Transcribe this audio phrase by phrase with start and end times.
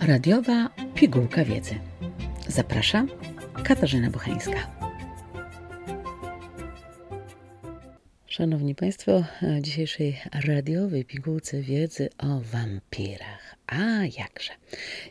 [0.00, 1.74] Radiowa pigułka wiedzy.
[2.48, 3.08] Zapraszam
[3.64, 4.76] Katarzyna Buchańska.
[8.26, 13.56] Szanowni Państwo, w dzisiejszej radiowej pigułce wiedzy o wampirach.
[13.66, 14.52] A jakże.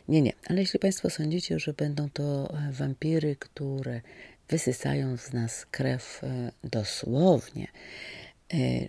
[0.08, 4.00] Nie, nie, ale jeśli Państwo sądzicie, że będą to wampiry, które
[4.48, 7.66] wysysają z nas krew e, dosłownie,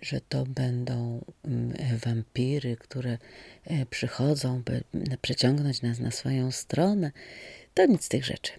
[0.02, 1.74] że to będą mm,
[2.04, 3.18] wampiry, które
[3.64, 4.82] e, przychodzą, by
[5.22, 7.12] przeciągnąć nas na swoją stronę,
[7.74, 8.52] to nic z tych rzeczy.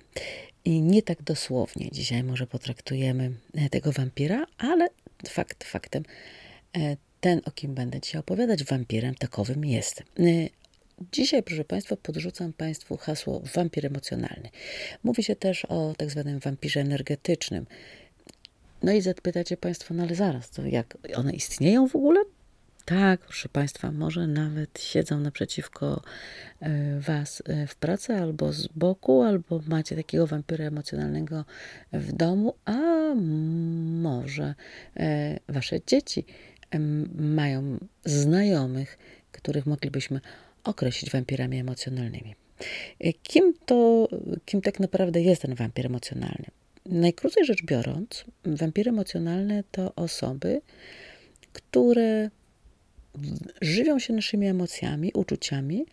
[0.65, 3.31] I nie tak dosłownie dzisiaj może potraktujemy
[3.71, 4.87] tego wampira, ale
[5.27, 6.03] fakt faktem,
[7.21, 10.03] ten, o kim będę dzisiaj opowiadać, wampirem takowym jest.
[11.11, 14.49] Dzisiaj, proszę Państwa, podrzucam Państwu hasło wampir emocjonalny.
[15.03, 17.65] Mówi się też o tak zwanym wampirze energetycznym.
[18.83, 22.23] No i zapytacie Państwo, no ale zaraz, to jak one istnieją w ogóle?
[22.85, 26.01] Tak, proszę Państwa, może nawet siedzą naprzeciwko
[26.59, 31.45] e, Was e, w pracy albo z boku, albo macie takiego wampira emocjonalnego
[31.93, 33.13] w domu, a
[34.01, 34.55] może
[34.97, 36.25] e, Wasze dzieci
[37.15, 38.97] mają znajomych,
[39.31, 40.21] których moglibyśmy
[40.63, 42.35] określić wampirami emocjonalnymi.
[43.23, 44.07] Kim to,
[44.45, 46.62] kim tak naprawdę jest ten wampir emocjonalny?
[46.85, 50.61] Najkrócej rzecz biorąc, wampiry emocjonalne to osoby,
[51.53, 52.29] które
[53.61, 55.85] żywią się naszymi emocjami, uczuciami,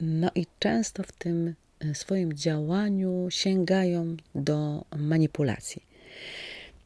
[0.00, 5.82] no i często w tym e, swoim działaniu sięgają do manipulacji.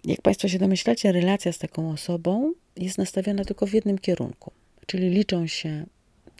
[0.04, 4.52] Jak Państwo się domyślacie, relacja z taką osobą jest nastawiona tylko w jednym kierunku,
[4.86, 5.86] czyli liczą się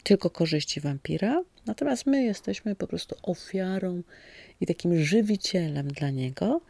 [0.03, 4.01] tylko korzyści wampira, natomiast my jesteśmy po prostu ofiarą
[4.61, 6.61] i takim żywicielem dla niego.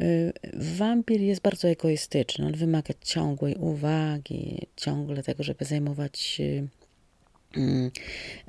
[0.00, 2.46] Y, wampir jest bardzo egoistyczny.
[2.46, 6.68] On wymaga ciągłej uwagi, ciągle tego, żeby zajmować, y,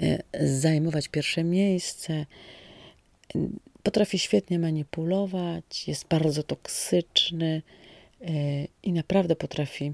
[0.04, 2.26] y, zajmować pierwsze miejsce.
[3.84, 7.62] Potrafi świetnie manipulować, jest bardzo toksyczny
[8.84, 9.94] i naprawdę potrafi,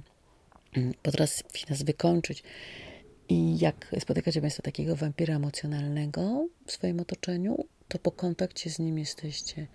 [1.03, 2.44] potrafi nas wykończyć.
[3.30, 9.00] I jak spotykacie Państwo takiego wampira emocjonalnego w swoim otoczeniu, to po kontakcie z nim
[9.00, 9.68] jesteście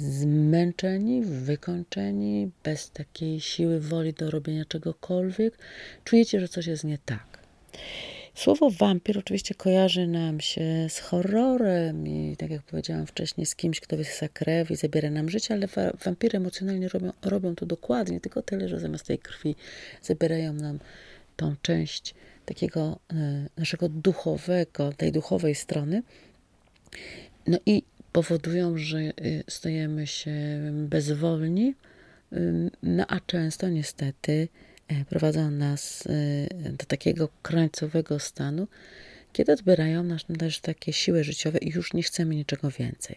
[0.00, 5.58] zmęczeni, wykończeni, bez takiej siły woli do robienia czegokolwiek.
[6.04, 7.38] Czujecie, że coś jest nie tak.
[8.34, 13.80] Słowo wampir oczywiście kojarzy nam się z horrorem i, tak jak powiedziałam wcześniej, z kimś,
[13.80, 15.68] kto wysysa krew i zabiera nam życie, ale
[16.04, 19.56] wampiry emocjonalnie robią, robią to dokładnie, tylko tyle, że zamiast tej krwi
[20.02, 20.78] zabierają nam
[21.36, 26.02] tą część takiego e, naszego duchowego, tej duchowej strony.
[27.46, 30.32] No i powodują, że y, stajemy się
[30.72, 31.74] bezwolni,
[32.82, 34.48] no a często niestety
[34.88, 36.48] e, prowadzą nas y,
[36.78, 38.68] do takiego krańcowego stanu,
[39.32, 43.16] kiedy odbierają nas też takie siły życiowe i już nie chcemy niczego więcej.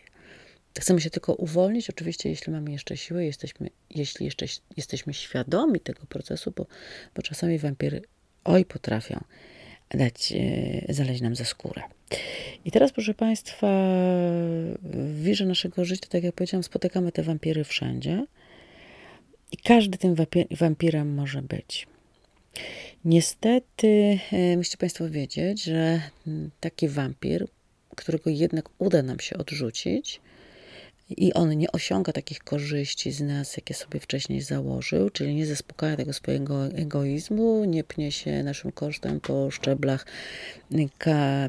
[0.79, 4.45] Chcemy się tylko uwolnić, oczywiście, jeśli mamy jeszcze siłę, jesteśmy, jeśli jeszcze
[4.77, 6.65] jesteśmy świadomi tego procesu, bo,
[7.15, 8.01] bo czasami wampiry
[8.43, 9.23] oj potrafią
[9.93, 10.33] dać,
[10.87, 11.81] e, zaleźć nam za skórę.
[12.65, 13.67] I teraz, proszę Państwa,
[14.83, 18.25] w wirze naszego życia, tak jak powiedziałam, spotykamy te wampiry wszędzie
[19.51, 20.15] i każdy tym
[20.51, 21.87] wampirem może być.
[23.05, 26.01] Niestety, e, musicie Państwo wiedzieć, że
[26.59, 27.47] taki wampir,
[27.95, 30.21] którego jednak uda nam się odrzucić,
[31.17, 35.97] i on nie osiąga takich korzyści z nas, jakie sobie wcześniej założył, czyli nie zaspokaja
[35.97, 40.05] tego swojego egoizmu, nie pnie się naszym kosztem po szczeblach,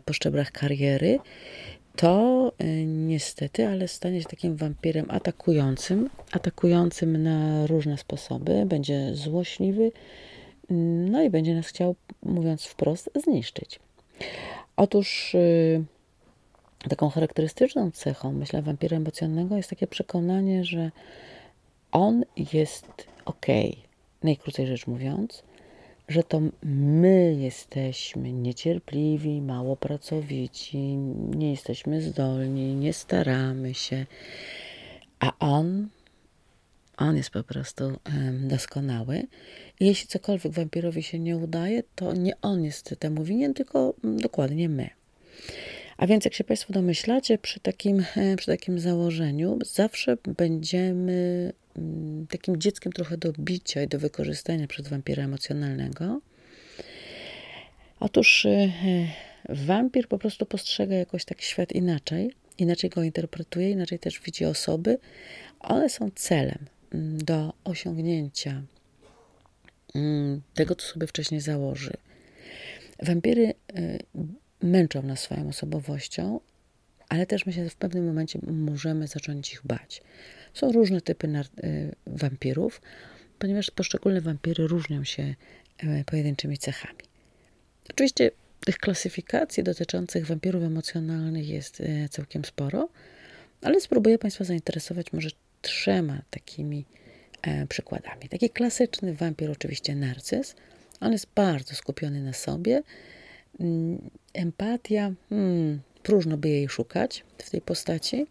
[0.04, 1.19] po szczeblach kariery,
[1.97, 9.92] to y, niestety, ale stanie się takim wampirem atakującym, atakującym na różne sposoby, będzie złośliwy,
[11.10, 13.81] no i będzie nas chciał, mówiąc wprost, zniszczyć.
[14.76, 15.84] Otóż y,
[16.89, 20.91] taką charakterystyczną cechą, myślę, wampira emocjonalnego jest takie przekonanie, że
[21.93, 22.87] on jest
[23.25, 23.47] ok,
[24.22, 25.43] najkrócej rzecz mówiąc,
[26.09, 30.79] że to my jesteśmy niecierpliwi, mało pracowici,
[31.37, 34.06] nie jesteśmy zdolni, nie staramy się,
[35.20, 35.88] a on,
[36.97, 39.26] on jest po prostu um, doskonały.
[39.81, 44.69] I jeśli cokolwiek wampirowi się nie udaje, to nie on jest temu winien, tylko dokładnie
[44.69, 45.04] my.
[45.96, 52.26] A więc, jak się Państwo domyślacie, przy takim, e, przy takim założeniu zawsze będziemy mm,
[52.26, 56.20] takim dzieckiem trochę do bicia i do wykorzystania przez wampira emocjonalnego.
[58.00, 58.73] Otóż e,
[59.49, 64.99] wampir po prostu postrzega jakoś tak świat inaczej, inaczej go interpretuje, inaczej też widzi osoby.
[65.61, 66.58] One są celem
[66.94, 68.62] mm, do osiągnięcia
[69.94, 71.93] mm, tego, co sobie wcześniej założy.
[73.02, 73.99] Wampiry e,
[74.62, 76.41] męczą nas swoją osobowością,
[77.09, 80.03] ale też myślę, że w pewnym momencie możemy zacząć ich bać.
[80.55, 81.29] Są różne typy
[81.65, 82.81] y, wampirów,
[83.39, 85.35] ponieważ poszczególne wampiry różnią się
[85.79, 86.99] e, pojedynczymi cechami.
[87.91, 88.31] Oczywiście
[88.65, 92.89] tych klasyfikacji dotyczących wampirów emocjonalnych jest e, całkiem sporo,
[93.62, 95.29] ale spróbuję Państwa zainteresować może
[95.62, 96.85] trzema takimi
[97.43, 98.29] e, przykładami.
[98.29, 100.56] Taki klasyczny wampir, oczywiście narcyz.
[101.01, 102.83] On jest bardzo skupiony na sobie.
[103.61, 108.27] Mm, empatia, hmm, próżno by jej szukać w tej postaci.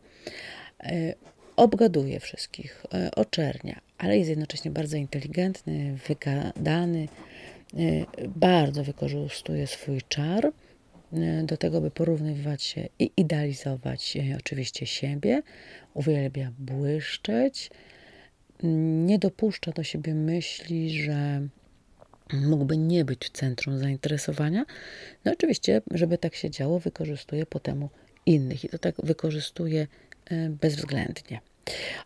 [0.84, 1.14] E,
[1.56, 7.08] obgaduje wszystkich, e, oczernia, ale jest jednocześnie bardzo inteligentny, wygadany,
[7.74, 7.78] e,
[8.28, 10.52] bardzo wykorzystuje swój czar
[11.44, 15.42] do tego, by porównywać się i idealizować oczywiście siebie,
[15.94, 17.70] uwielbia błyszczeć,
[19.06, 21.48] nie dopuszcza do siebie myśli, że
[22.34, 24.66] mógłby nie być centrum zainteresowania.
[25.26, 27.90] No oczywiście, żeby tak się działo, wykorzystuje po temu
[28.26, 29.88] innych i to tak wykorzystuje
[30.26, 31.42] e, bezwzględnie.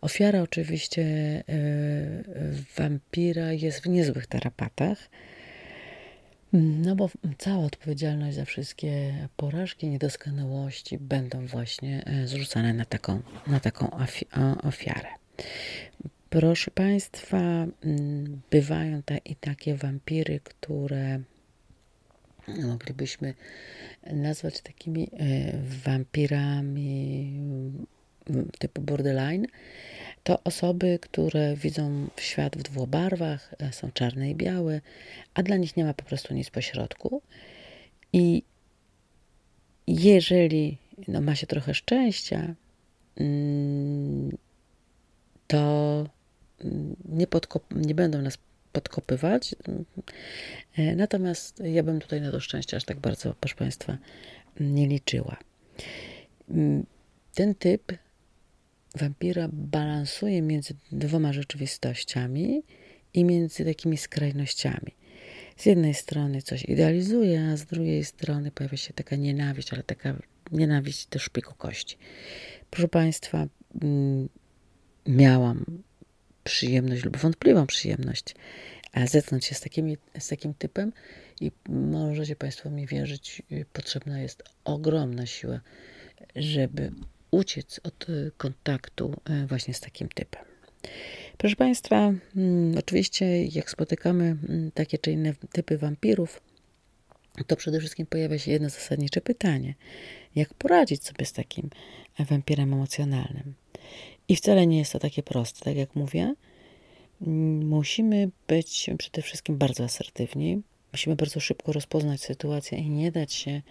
[0.02, 1.44] Ofiara oczywiście e,
[2.78, 5.10] wampira jest w niezłych tarapatach,
[6.54, 13.60] no bo cała odpowiedzialność za wszystkie porażki, niedoskonałości będą właśnie e, zrzucane na taką, na
[13.60, 13.90] taką
[14.64, 15.08] ofiarę.
[16.30, 21.20] Proszę Państwa, mm, bywają te i takie wampiry, które
[22.48, 23.34] moglibyśmy
[24.12, 27.32] nazwać takimi e, wampirami
[28.30, 29.46] mm, typu borderline.
[30.24, 34.82] To osoby, które widzą świat w dwóch barwach, e, są czarne i białe,
[35.34, 37.22] a dla nich nie ma po prostu nic pośrodku.
[38.14, 38.44] I
[39.88, 40.78] jeżeli
[41.08, 42.56] no, ma się trochę szczęścia,
[43.18, 44.38] mm,
[45.48, 46.17] to
[47.06, 47.28] nie,
[47.72, 48.38] nie będą nas
[48.72, 49.56] podkopywać.
[50.78, 53.98] E, natomiast ja bym tutaj na to szczęście aż tak bardzo, proszę Państwa,
[54.60, 55.38] nie liczyła.
[56.50, 56.86] Mm,
[57.34, 57.94] ten typ
[58.96, 62.64] wampira balansuje między dwoma rzeczywistościami
[63.14, 64.92] i między takimi skrajnościami.
[65.58, 70.16] Z jednej strony coś idealizuje, a z drugiej strony pojawia się taka nienawiść, ale taka
[70.52, 71.98] nienawiść też szpiku kości.
[72.70, 73.48] Proszę Państwa,
[73.82, 74.30] mm,
[75.08, 75.66] miałam
[76.48, 78.36] przyjemność lub wątpliwą przyjemność
[79.06, 80.94] zetknąć się z, takimi, z takim typem
[81.42, 83.42] i możecie Państwo mi wierzyć,
[83.74, 85.60] potrzebna jest ogromna siła,
[86.36, 86.92] żeby
[87.32, 89.14] uciec od y, kontaktu
[89.44, 90.44] y, właśnie z takim typem.
[91.38, 96.42] Proszę Państwa, mm, oczywiście jak spotykamy mm, takie czy inne typy wampirów,
[97.44, 99.76] to przede wszystkim pojawia się jedno zasadnicze pytanie:
[100.36, 101.70] jak poradzić sobie z takim
[102.20, 103.54] wampirem emocjonalnym?
[104.28, 106.34] I wcale nie jest to takie proste, tak jak mówię.
[107.62, 110.62] Musimy być przede wszystkim bardzo asertywni.
[110.92, 113.62] Musimy bardzo szybko rozpoznać sytuację i nie dać się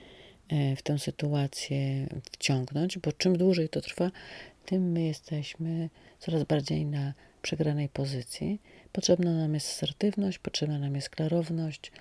[0.48, 4.10] e, w tę sytuację wciągnąć, bo czym dłużej to trwa,
[4.66, 8.60] tym my jesteśmy coraz bardziej na przegranej pozycji.
[8.92, 11.92] Potrzebna nam jest asertywność, potrzebna nam jest klarowność,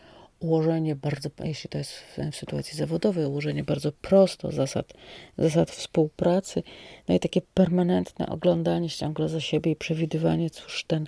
[0.45, 4.93] ułożenie bardzo, jeśli to jest w, w, sytuacji zawodowej, ułożenie bardzo prosto zasad,
[5.37, 6.63] zasad współpracy,
[7.07, 11.07] no i takie permanentne oglądanie ciągle za siebie i przewidywanie, cóż ten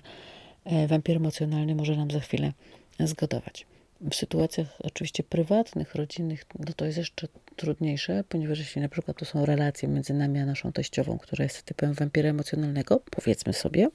[0.64, 2.52] e, wampir emocjonalny może nam za chwilę
[3.00, 3.66] zgodować.
[4.00, 9.24] W sytuacjach oczywiście prywatnych, rodzinnych, no to jest jeszcze trudniejsze, ponieważ jeśli na przykład to
[9.24, 13.88] są relacje między nami a naszą teściową, która jest typem wampira emocjonalnego, powiedzmy sobie,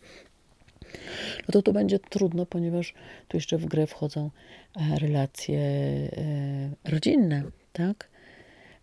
[1.47, 2.93] no to to będzie trudno, ponieważ
[3.27, 4.31] tu jeszcze w grę wchodzą
[4.75, 8.09] e, relacje e, rodzinne, tak?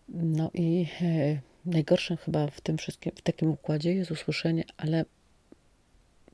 [0.09, 5.05] No i e, najgorszym chyba w tym wszystkim, w takim układzie jest usłyszenie, ale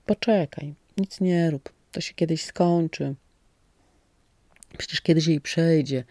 [0.05, 3.15] poczekaj, nic nie rób, to się kiedyś skończy.
[4.77, 6.03] Przecież kiedyś jej przejdzie.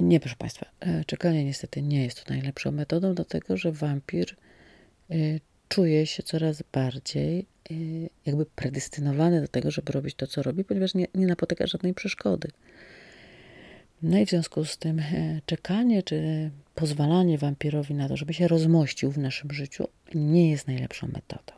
[0.00, 0.66] Nie, proszę Państwa,
[1.06, 4.36] czekanie niestety nie jest to najlepszą metodą, dlatego że wampir
[5.74, 10.94] czuje się coraz bardziej y, jakby predestynowany do tego, żeby robić to, co robi, ponieważ
[10.94, 12.48] nie, nie napotyka żadnej przeszkody.
[14.02, 18.48] No i w związku z tym e, czekanie czy pozwalanie wampirowi na to, żeby się
[18.48, 21.52] rozmościł w naszym życiu, nie jest najlepszą metodą.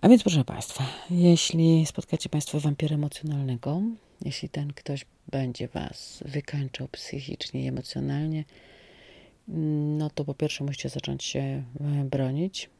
[0.00, 3.82] A więc, proszę Państwa, jeśli spotkacie Państwo wampira emocjonalnego,
[4.24, 8.44] jeśli ten ktoś będzie Was wykańczał psychicznie i emocjonalnie,
[9.48, 11.64] no to po pierwsze musicie zacząć się e,
[12.04, 12.70] bronić.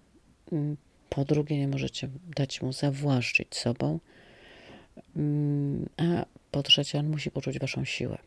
[0.52, 0.76] Mm,
[1.08, 3.98] po drugie, nie możecie dać mu zawłaszczyć sobą.
[5.16, 8.18] Mm, a po trzecie, on musi poczuć waszą siłę.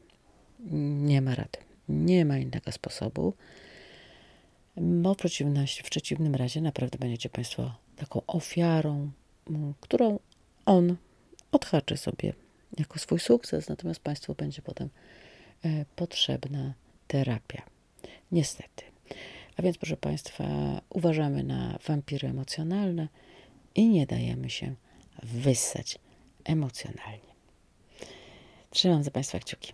[1.02, 1.58] Nie ma rady.
[1.90, 3.34] Nie ma innego sposobu.
[4.78, 5.20] Bo w,
[5.84, 9.12] w przeciwnym razie naprawdę będziecie Państwo taką ofiarą,
[9.50, 10.20] mm, którą
[10.66, 10.96] on
[11.52, 12.34] odhaczy sobie
[12.78, 14.90] jako swój sukces, natomiast Państwo będzie potem
[15.66, 16.74] e, potrzebna
[17.08, 17.79] terapia.
[18.32, 18.84] Niestety.
[19.58, 20.44] A więc, proszę Państwa,
[20.90, 23.08] uważamy na wampiry emocjonalne
[23.76, 24.76] i nie dajemy się
[25.24, 26.00] wyssać
[26.44, 27.30] emocjonalnie.
[28.72, 29.74] Trzymam za Państwa kciuki.